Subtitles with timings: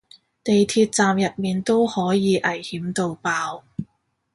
[0.43, 3.63] 地鐵站入面都可以危險到爆